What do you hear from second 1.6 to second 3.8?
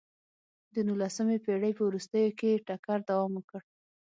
په وروستیو کې ټکر دوام وکړ.